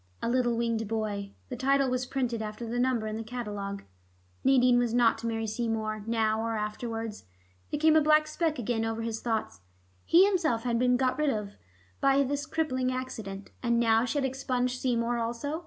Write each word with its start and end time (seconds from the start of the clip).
A 0.19 0.27
little 0.29 0.57
winged 0.57 0.87
boy.... 0.87 1.33
The 1.49 1.55
title 1.55 1.87
was 1.87 2.07
printed 2.07 2.41
after 2.41 2.65
the 2.65 2.79
number 2.79 3.05
in 3.05 3.17
the 3.17 3.23
catalogue. 3.23 3.83
Nadine 4.43 4.79
was 4.79 4.95
not 4.95 5.19
to 5.19 5.27
marry 5.27 5.45
Seymour 5.45 6.05
now 6.07 6.41
or 6.41 6.57
afterwards.... 6.57 7.25
There 7.69 7.79
came 7.79 7.95
a 7.95 8.01
black 8.01 8.25
speck 8.25 8.57
again 8.57 8.83
over 8.83 9.03
his 9.03 9.21
thoughts. 9.21 9.61
He 10.03 10.25
himself 10.25 10.63
had 10.63 10.79
been 10.79 10.97
got 10.97 11.19
rid 11.19 11.29
of 11.29 11.53
by 11.99 12.23
this 12.23 12.47
crippling 12.47 12.91
accident, 12.91 13.51
and 13.61 13.79
now 13.79 14.03
she 14.03 14.17
had 14.17 14.25
expunged 14.25 14.79
Seymour 14.81 15.19
also. 15.19 15.59